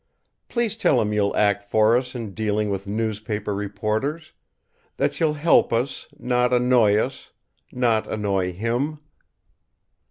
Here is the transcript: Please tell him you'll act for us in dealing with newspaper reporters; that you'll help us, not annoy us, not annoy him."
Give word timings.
Please 0.49 0.75
tell 0.75 0.99
him 0.99 1.13
you'll 1.13 1.37
act 1.37 1.69
for 1.69 1.95
us 1.95 2.15
in 2.15 2.33
dealing 2.33 2.71
with 2.71 2.87
newspaper 2.87 3.53
reporters; 3.53 4.31
that 4.97 5.19
you'll 5.19 5.35
help 5.35 5.71
us, 5.71 6.07
not 6.17 6.51
annoy 6.51 6.97
us, 6.97 7.29
not 7.71 8.11
annoy 8.11 8.51
him." 8.51 8.97